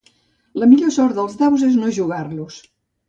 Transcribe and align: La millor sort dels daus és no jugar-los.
La 0.61 0.69
millor 0.71 0.93
sort 0.95 1.19
dels 1.19 1.37
daus 1.41 1.67
és 1.69 1.77
no 1.83 1.93
jugar-los. 1.99 2.59